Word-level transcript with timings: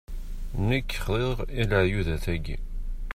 Nekk 0.67 0.91
xḍiɣ 1.05 1.37
i 1.59 1.61
leɛyudat-agi. 1.69 2.57